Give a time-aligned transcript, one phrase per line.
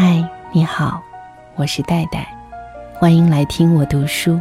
[0.00, 1.02] 嗨，你好，
[1.56, 2.24] 我是戴戴，
[2.94, 4.40] 欢迎来听我读书。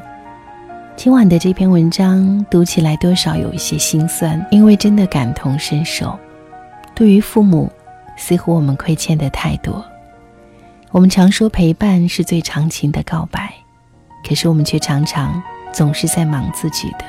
[0.95, 6.15] 今晚的这篇文章读起来多少有一些心酸，因为真的感同身受。
[6.93, 7.71] 对于父母，
[8.16, 9.84] 似乎我们亏欠的太多。
[10.91, 13.52] 我们常说陪伴是最长情的告白，
[14.30, 15.41] 可是我们却常常
[15.73, 17.05] 总是在忙自己的，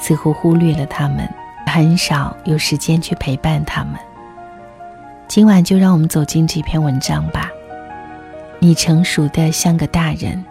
[0.00, 1.32] 似乎忽略了他们，
[1.68, 3.94] 很少有时间去陪伴他们。
[5.28, 7.52] 今晚就让我们走进这篇文章吧。
[8.64, 10.42] 你成熟的像个大人，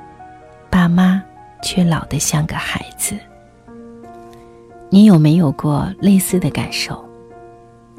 [0.70, 1.20] 爸妈
[1.64, 3.16] 却老得像个孩子。
[4.92, 7.04] 你有没有过类似的感受？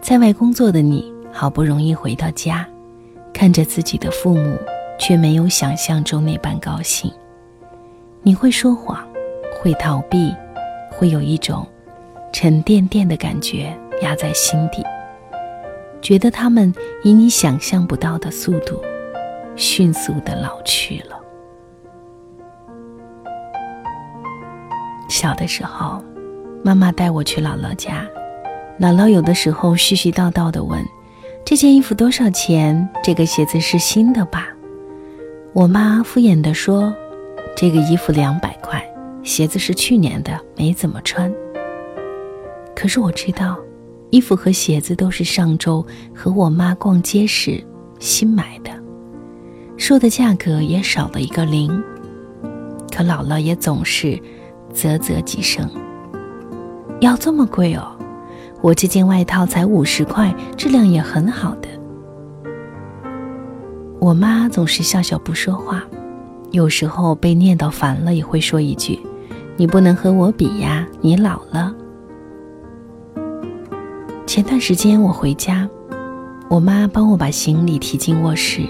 [0.01, 2.65] 在外工作的你，好不容易回到家，
[3.33, 4.57] 看着自己的父母，
[5.01, 7.13] 却没有想象中那般高兴。
[8.23, 9.05] 你会说谎，
[9.61, 10.33] 会逃避，
[10.93, 11.67] 会有一种
[12.33, 14.81] 沉甸甸的感觉压在心底。
[16.01, 16.73] 觉得他们
[17.03, 18.81] 以你想象不到的速度，
[19.57, 21.21] 迅速的老去了。
[25.09, 26.03] 小的时候，
[26.65, 28.07] 妈妈带我去姥姥家，
[28.81, 30.85] 姥姥有的时候絮絮叨叨的问
[31.45, 32.89] ：“这件衣服多少钱？
[33.03, 34.49] 这个鞋子是新的吧？”
[35.53, 36.93] 我妈敷衍的说
[37.57, 38.85] ：“这个衣服两百块，
[39.23, 41.33] 鞋子是去年的，没怎么穿。”
[42.75, 43.59] 可是我知道。
[44.11, 47.61] 衣服和鞋子都是上周和我妈逛街时
[47.99, 48.71] 新买的，
[49.87, 51.71] 说的价格也少了一个零，
[52.91, 54.19] 可姥姥也总是
[54.73, 55.71] 啧啧几声
[57.03, 57.95] ：“要这么贵哦？
[58.63, 61.69] 我这件外套才五十块，质量也很好的。”
[64.01, 65.85] 我妈总是笑笑不说话，
[66.51, 68.99] 有时候被念叨烦了，也会说一句
[69.59, 71.75] ：“你不能和我比呀，你老了。”
[74.25, 75.69] 前段时间我回家，
[76.49, 78.63] 我妈帮我把行李提进卧室，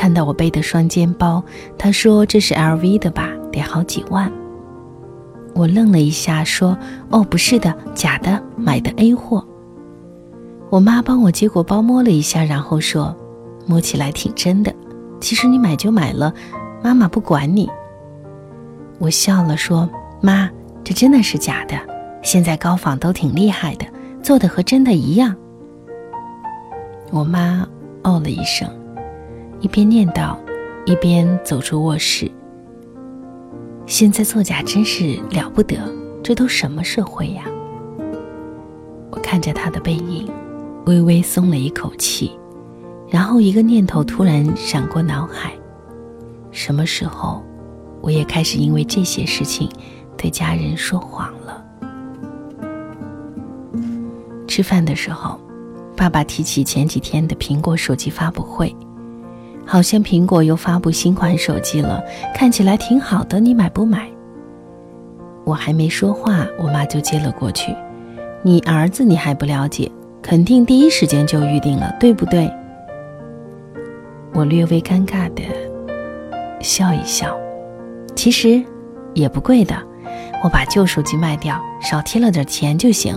[0.00, 1.44] 看到我背的双肩包，
[1.76, 3.28] 她说：“这是 LV 的吧？
[3.52, 4.32] 得好几万。”
[5.54, 6.74] 我愣了一下，说
[7.12, 9.46] ：“哦，不是的，假的，买的 A 货。”
[10.70, 13.14] 我妈帮我接过包，摸了一下，然后说
[13.68, 14.74] ：“摸起来挺真的。
[15.20, 16.32] 其实你买就买了，
[16.82, 17.68] 妈妈不管你。”
[18.98, 19.86] 我笑了，说
[20.22, 20.48] ：“妈，
[20.82, 21.76] 这真的是假的。
[22.22, 23.84] 现在高仿都挺厉害的。”
[24.24, 25.36] 做的和真的一样。
[27.10, 27.68] 我妈
[28.02, 28.66] 哦了一声，
[29.60, 30.34] 一边念叨，
[30.86, 32.30] 一边走出卧室。
[33.86, 35.76] 现在作假真是了不得，
[36.22, 37.44] 这都什么社会呀！
[39.10, 40.30] 我看着他的背影，
[40.86, 42.32] 微微松了一口气，
[43.10, 45.52] 然后一个念头突然闪过脑海：
[46.50, 47.42] 什么时候，
[48.00, 49.68] 我也开始因为这些事情
[50.16, 51.62] 对家人说谎了？
[54.48, 55.38] 吃饭的时候，
[55.94, 58.74] 爸爸提起前几天的苹果手机发布会，
[59.70, 62.02] 好像苹果又发布新款手机了，
[62.34, 64.10] 看起来挺好的，你买不买？
[65.44, 67.72] 我还没说话，我妈就接了过去。
[68.42, 69.88] 你儿子你还不了解，
[70.20, 72.52] 肯定第一时间就预定了，对不对？
[74.34, 75.42] 我略微尴尬的
[76.58, 77.38] 笑一笑，
[78.16, 78.60] 其实
[79.14, 79.76] 也不贵的，
[80.42, 83.16] 我把旧手机卖掉，少贴了点钱就行。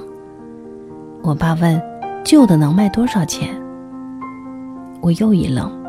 [1.24, 1.82] 我爸问
[2.24, 3.50] ：“旧的能卖多少钱？”
[5.02, 5.83] 我又一愣，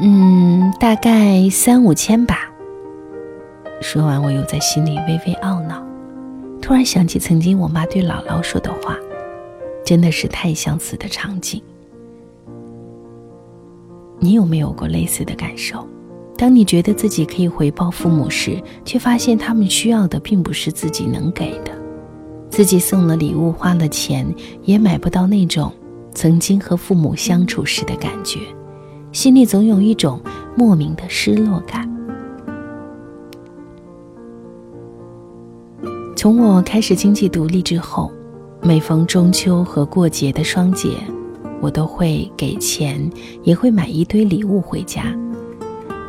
[0.00, 2.50] 嗯，大概三五千吧。
[3.80, 5.82] 说完，我又在心里微微懊恼，
[6.60, 8.96] 突然想起曾经我妈对姥姥说的话，
[9.84, 11.62] 真的是太相似的场景。
[14.18, 15.86] 你有没有过类似的感受？
[16.36, 21.72] 当你觉得自己可以回报父母时，却发现他们需要的并不是自己能给的。
[22.50, 24.26] 自己送了礼物，花了钱，
[24.64, 25.72] 也买不到那种
[26.12, 28.40] 曾经和父母相处时的感觉，
[29.16, 30.20] 心里总有一种
[30.54, 31.90] 莫名的失落感。
[36.14, 38.12] 从我开始经济独立之后，
[38.60, 40.98] 每逢中秋和过节的双节，
[41.62, 43.10] 我都会给钱，
[43.42, 45.04] 也会买一堆礼物回家，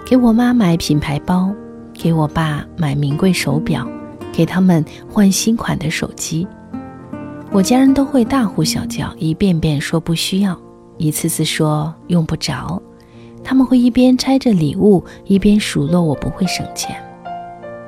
[0.06, 1.50] 给我妈买品牌包，
[1.94, 3.88] 给我爸买名贵手表。
[4.34, 6.46] 给他们换新款的手机，
[7.54, 10.60] 我家人都会大呼小叫，一遍遍说不需要，
[10.98, 12.82] 一次次说用不着。
[13.50, 16.94] 他们会一边拆着礼物，一边数落我不会省钱，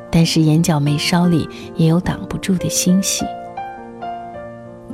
[0.09, 1.45] 但是眼角眉梢里
[1.75, 3.25] 也有挡不住的欣喜。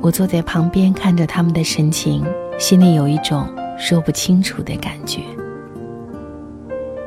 [0.00, 2.24] 我坐在旁边看着他们的神情，
[2.58, 3.46] 心里有一种
[3.78, 5.20] 说不清楚的感觉。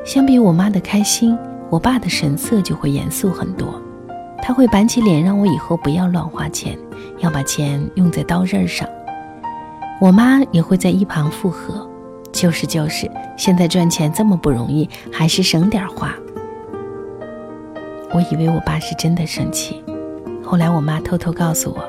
[0.06, 1.36] 相比我妈的开心，
[1.68, 3.78] 我爸的神色就会严肃很多。
[4.42, 6.78] 他会板起脸，让我以后不要乱花钱，
[7.18, 8.88] 要把钱用在刀刃上。
[10.00, 11.86] 我妈也会在一旁附和，
[12.40, 13.06] 就是就是，
[13.36, 16.14] 现在赚钱这么不容易，还是省点花。
[18.14, 19.84] 我以为我爸是真的生气，
[20.42, 21.84] 后来我妈偷偷告诉我，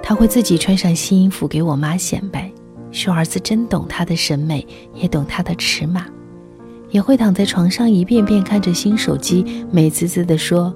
[0.00, 2.48] 他会自己穿上新衣服给我妈显摆，
[2.92, 4.64] 说儿子真懂她的审美，
[4.94, 6.06] 也懂她的尺码，
[6.90, 10.72] 也会躺在床上一遍遍看着新手机，美滋滋的说，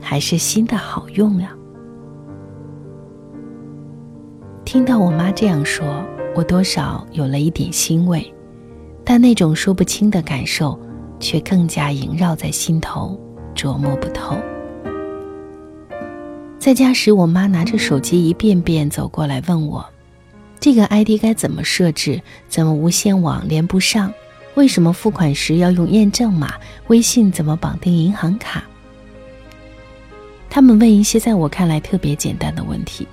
[0.00, 1.52] 还是新的好用呀。
[4.64, 5.84] 听到我妈这样说，
[6.34, 8.32] 我多少有了一点欣慰，
[9.04, 10.78] 但那种说不清的感受，
[11.18, 13.20] 却更加萦绕在心头。
[13.52, 14.38] 琢磨不透。
[16.58, 19.84] 在家时，我妈拿着手机一遍遍走过来问我
[20.60, 22.22] ：“这个 ID 该怎么设置？
[22.48, 24.14] 怎么无线网连不上？
[24.54, 26.54] 为什么付款时要用验证码？
[26.86, 28.62] 微信怎么绑定银行卡？”
[30.48, 33.06] 他们问一些在我看来特别简单的问题。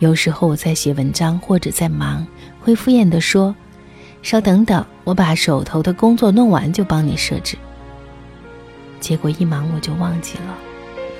[0.00, 2.26] 有时候我在写文章或者在忙，
[2.60, 3.54] 会敷衍地说
[4.22, 7.56] ：“稍等等，我把手头的工作弄完就帮你设置。”
[8.98, 10.56] 结果一忙我就忘记了，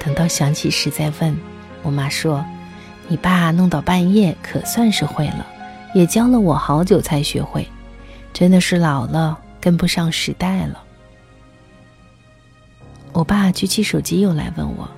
[0.03, 1.39] 等到想起时再问，
[1.83, 2.43] 我妈说
[3.07, 5.47] ：“你爸弄到半夜可算是会了，
[5.95, 7.69] 也教了我好久才学会，
[8.33, 10.83] 真的是老了跟不上时代了。”
[13.13, 14.89] 我爸举起手机又来问我：“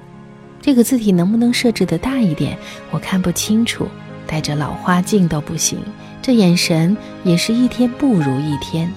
[0.62, 2.56] 这个字体能不能设置的大一点？
[2.92, 3.88] 我看不清楚，
[4.26, 5.78] 戴着老花镜都不行，
[6.22, 8.90] 这眼神也是一天不如一天。”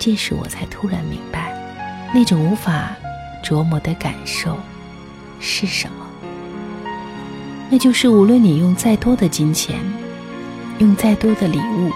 [0.00, 1.54] 这时我才突然明白。
[2.14, 2.96] 那种无法
[3.44, 4.56] 琢磨的感受
[5.40, 6.06] 是什么？
[7.68, 9.76] 那就是无论你用再多的金钱，
[10.78, 11.92] 用再多的礼物，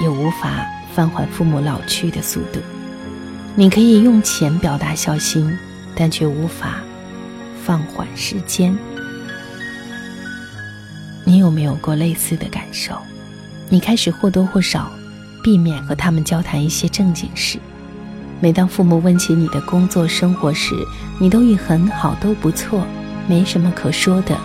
[0.00, 0.64] 也无法
[0.94, 2.60] 放缓父母老去的速度。
[3.54, 5.54] 你可以用钱表达孝心，
[5.94, 6.76] 但却无法
[7.64, 8.76] 放缓时间。
[11.24, 12.96] 你有没有过类似的感受？
[13.68, 14.90] 你开始或多或少
[15.42, 17.58] 避免和他们交谈一些正经事。
[18.40, 20.74] 每当父母问起你的工作生活时，
[21.20, 22.84] 你都以很好、都不错、
[23.28, 24.36] 没什么可说的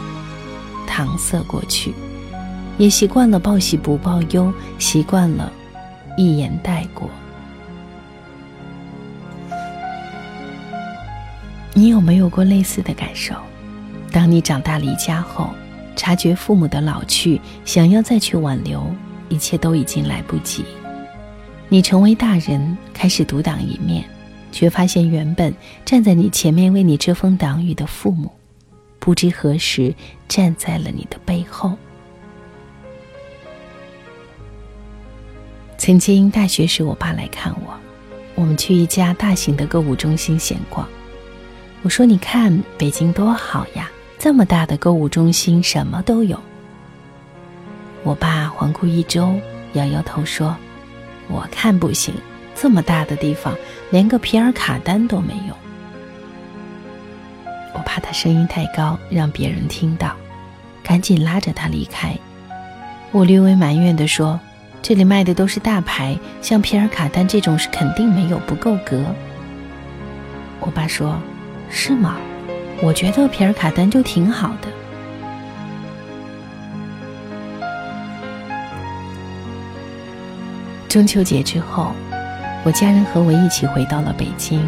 [0.88, 1.94] 搪塞过去，
[2.78, 5.52] 也习惯了报喜不报忧，习惯了
[6.16, 7.10] 一言带过。
[11.78, 13.36] 你有没有过类似的感受？
[14.12, 15.52] 当你长大离家后，
[15.96, 18.92] 察觉父母的老去，想要再去挽留，
[19.30, 20.66] 一切都已经来不及。
[21.70, 24.04] 你成为大人，开始独当一面，
[24.52, 25.54] 却发现原本
[25.86, 28.32] 站在你前面为你遮风挡雨的父母，
[28.98, 29.94] 不知何时
[30.28, 31.78] 站在了你的背后。
[35.78, 37.72] 曾经大学时，我爸来看我，
[38.34, 40.90] 我们去一家大型的购物中心闲逛。
[41.84, 46.38] 我说：“你看北京多好呀，这么大的购物中心，什么都有。”
[48.04, 49.34] 我爸环顾一周，
[49.74, 50.56] 摇摇头说。
[51.30, 52.14] 我看不行，
[52.56, 53.54] 这么大的地方，
[53.90, 55.54] 连个皮尔卡丹都没有。
[57.74, 60.16] 我怕他声音太高，让别人听到，
[60.82, 62.18] 赶紧拉着他离开。
[63.12, 64.40] 我略微埋怨地说
[64.82, 69.04] ：“这里卖的都是大牌，像皮尔卡丹这种是肯定没有，不够格。”
[70.62, 71.20] 我爸说
[71.70, 72.18] ：“是吗？
[72.82, 74.68] 我觉得皮尔卡丹就挺好的。”
[80.88, 81.92] 中秋节之后，
[82.64, 84.62] 我家人和我一起回到了北京，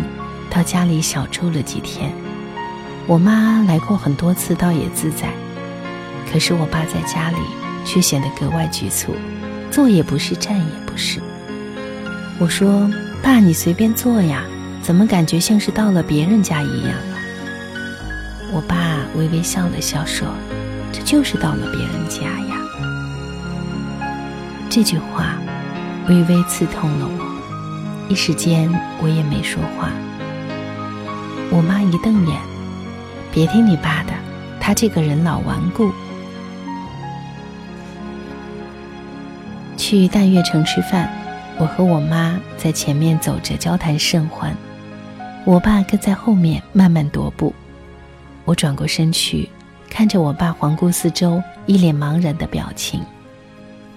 [0.50, 2.12] 到家里小住了几天。
[3.08, 5.30] 我妈来过很多次，倒也自在。
[6.32, 7.38] 可是我爸在家里
[7.86, 9.16] 却显得格外局促，
[9.72, 11.20] 坐也不是，站也不是。
[12.38, 12.88] 我说
[13.24, 14.44] ：“爸，你随便坐呀，
[14.90, 17.14] 怎么感觉像是到了别人家一样啊？”
[18.52, 20.28] 我爸微微笑了笑说
[20.92, 22.58] ：“这就是到了别人家呀。”
[24.68, 25.38] 这句话。
[26.08, 28.68] 微微刺痛了我，一时间
[29.00, 29.92] 我也没说话。
[31.52, 32.42] 我妈一瞪眼
[33.32, 34.14] ：“别听你爸的，
[34.60, 35.92] 他这个人老顽固。”
[39.78, 41.08] 去大悦城吃饭，
[41.60, 44.58] 我和我妈在前面走着，交谈甚欢。
[45.50, 47.52] 我爸跟在后面慢慢踱步。
[48.46, 49.50] 我转过身去，
[49.90, 53.04] 看着我爸环顾四周，一脸茫然的表情。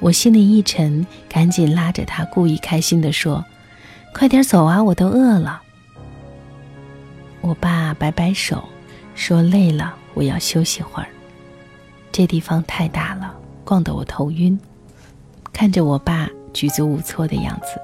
[0.00, 3.44] 我心里一沉，赶紧拉着他，故意开心地说
[4.16, 5.60] ：“快点走啊，我都饿了。”
[7.42, 8.64] 我爸摆摆手，
[9.14, 11.08] 说：“累了，我要休息会儿。
[12.10, 13.30] 这地方太大了，
[13.62, 14.58] 逛得我头晕。”
[15.52, 17.78] 看着我爸举足无措的样子，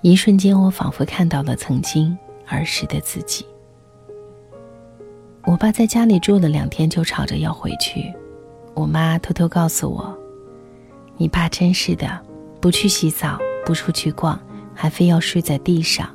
[0.00, 3.46] 一瞬间，我仿佛看到了曾经儿时的自己。
[5.44, 8.12] 我爸在家里住了两天，就吵着要回去。
[8.74, 10.16] 我妈偷偷告诉我。
[11.16, 12.20] 你爸真是的，
[12.60, 14.38] 不去洗澡，不出去逛，
[14.74, 16.08] 还非要睡在地上。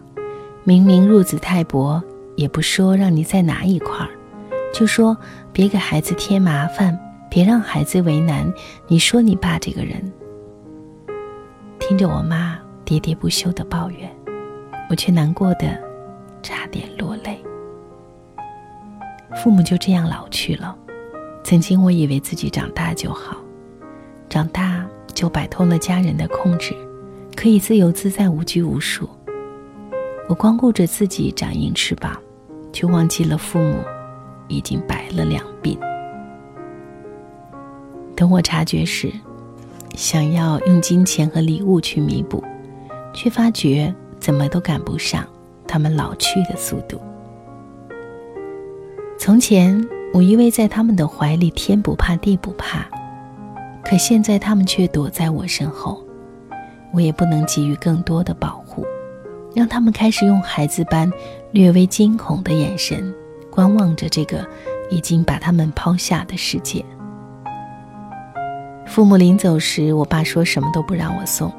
[0.64, 2.02] 明明褥子太薄，
[2.36, 4.10] 也不说让你再拿一块儿，
[4.74, 5.18] 就说
[5.52, 6.98] 别给孩子添麻烦，
[7.30, 8.50] 别让孩子为难。
[8.88, 10.10] 你说你爸这个人，
[11.80, 14.10] 听着我妈喋喋不休的抱怨，
[14.90, 15.78] 我却难过的
[16.44, 17.42] 差点落泪。
[19.38, 20.78] 父母就这样老去了。
[21.44, 23.36] 曾经我以为自己长大就好，
[24.30, 26.76] 长大就摆脱了家人的控制，
[27.36, 29.10] 可以自由自在、无拘无束。
[30.30, 32.18] 我光顾着自己长硬翅膀，
[32.72, 33.80] 却忘记了父母
[34.48, 35.78] 已经白了两鬓。
[38.16, 39.12] 等我察觉时，
[39.96, 42.42] 想要用金钱和礼物去弥补，
[43.14, 45.28] 却发觉怎么都赶不上
[45.74, 47.02] 他们老去的速度。
[49.18, 49.84] 从前。
[50.14, 52.86] 我依偎在他们的怀里，天不怕地不怕，
[53.84, 56.04] 可现在他们却躲在我身后，
[56.94, 58.86] 我也不能给予更多的保护，
[59.56, 61.12] 让他们开始用孩子般
[61.50, 63.12] 略微惊恐的眼神
[63.50, 64.48] 观望着这个
[64.92, 66.86] 已经把他们抛下的世界。
[68.86, 71.52] 父母临走时，我爸说什么都不让我送，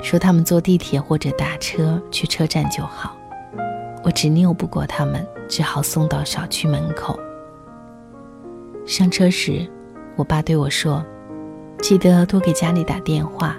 [0.00, 3.16] 说他们坐地铁或者打车去车站就好。
[4.06, 7.18] 我执拗不过他们，只好送到小区门口。
[8.86, 9.68] 上车时，
[10.14, 11.04] 我爸对我说
[11.82, 13.56] ：“记得多给家里打电话，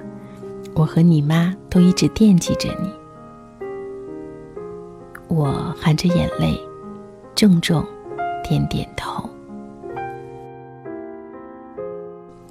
[0.74, 2.90] 我和你妈都一直惦记着你。”
[5.28, 6.58] 我含着眼泪，
[7.36, 7.86] 重重
[8.42, 9.30] 点点头，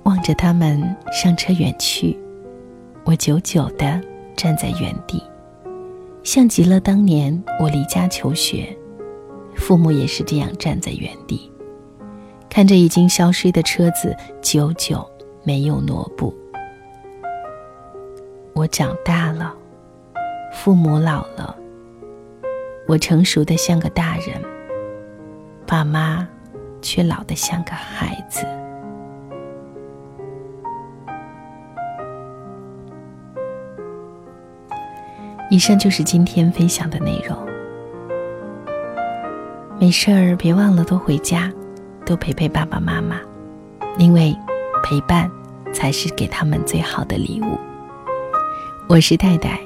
[0.03, 0.79] 望着他们
[1.11, 2.15] 上车远去，
[3.05, 3.99] 我久久地
[4.37, 5.23] 站在原地，
[6.27, 8.77] 像极了当年我离家求学，
[9.55, 11.49] 父母也是这样站在原地。
[12.51, 15.09] 看着已经消失的车子，久久
[15.45, 16.35] 没有挪步。
[18.55, 19.55] 我长大了，
[20.53, 21.57] 父母老了，
[22.89, 24.43] 我成熟的像个大人，
[25.65, 26.27] 爸妈
[26.83, 28.45] 却老得像个孩子。
[35.51, 37.37] 以上就是今天分享的内容。
[39.79, 41.53] 没事儿，别忘了多回家。
[42.05, 43.17] 多陪陪爸爸妈妈，
[43.99, 44.33] 因为
[44.85, 45.29] 陪伴
[45.73, 47.59] 才是给他们最好的礼物。
[48.87, 49.59] 我是戴戴，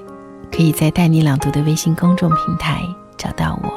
[0.51, 2.83] 可以在“带你朗读”的微信公众平台
[3.19, 3.71] 找到我。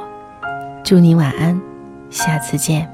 [0.81, 1.61] 祝你晚安，
[2.09, 2.92] 下次见。